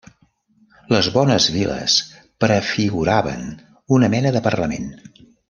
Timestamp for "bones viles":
1.17-1.97